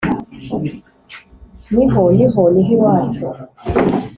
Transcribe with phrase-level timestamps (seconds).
[1.73, 3.25] ni ho, ni ho, ni hw i wacu;